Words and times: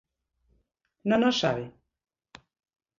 ¿Non 1.09 1.21
o 1.29 1.33
sabe? 1.41 1.65